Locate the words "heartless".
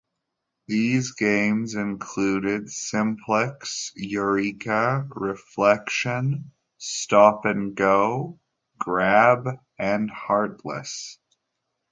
10.09-11.19